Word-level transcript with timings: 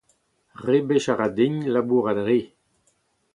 Rebech 0.65 1.07
a 1.11 1.13
ra 1.15 1.27
din 1.35 1.55
labourat 1.73 2.19
re! 2.27 2.39